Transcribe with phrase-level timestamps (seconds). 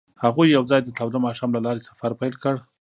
[0.23, 2.55] هغوی یوځای د تاوده ماښام له لارې سفر پیل کړ.